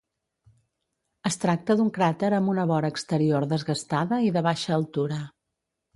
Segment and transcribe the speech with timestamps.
[1.31, 5.21] Es tracta d'un cràter amb una vora exterior desgastada i de baixa altura.